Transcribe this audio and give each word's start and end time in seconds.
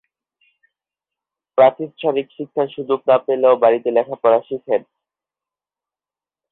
প্রাতিষ্ঠানিক 1.57 2.27
শিক্ষার 2.37 2.67
সুযোগ 2.67 2.99
না 3.07 3.17
পেলেও 3.17 3.55
বাড়িতে 3.55 3.89
লেখাপড়া 3.91 4.39
শিখেন। 4.41 4.81